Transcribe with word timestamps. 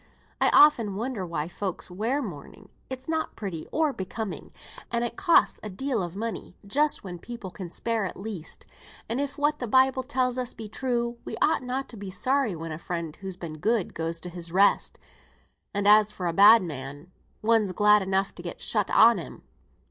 "I 0.41 0.49
often 0.51 0.95
wonder 0.95 1.27
why 1.27 1.47
folks 1.47 1.91
wear 1.91 2.23
mourning; 2.23 2.69
it's 2.89 3.07
not 3.07 3.35
pretty 3.35 3.67
or 3.71 3.93
becoming; 3.93 4.51
and 4.91 5.03
it 5.05 5.15
costs 5.15 5.59
a 5.61 5.69
deal 5.69 6.01
of 6.01 6.15
money 6.15 6.57
just 6.65 7.03
when 7.03 7.19
people 7.19 7.51
can 7.51 7.69
spare 7.69 8.05
it 8.05 8.17
least; 8.17 8.65
and 9.07 9.21
if 9.21 9.37
what 9.37 9.59
the 9.59 9.67
Bible 9.67 10.01
tells 10.01 10.39
us 10.39 10.55
be 10.55 10.67
true, 10.67 11.19
we 11.23 11.37
ought 11.37 11.61
not 11.61 11.87
to 11.89 11.97
be 11.97 12.09
sorry 12.09 12.55
when 12.55 12.71
a 12.71 12.79
friend, 12.79 13.17
who's 13.17 13.37
been 13.37 13.59
good, 13.59 13.93
goes 13.93 14.19
to 14.21 14.29
his 14.29 14.51
rest; 14.51 14.97
and 15.71 15.87
as 15.87 16.09
for 16.09 16.25
a 16.25 16.33
bad 16.33 16.63
man, 16.63 17.11
one's 17.43 17.71
glad 17.71 18.01
enough 18.01 18.33
to 18.33 18.41
get 18.41 18.59
shut 18.59 18.89
on 18.89 19.19
him. 19.19 19.43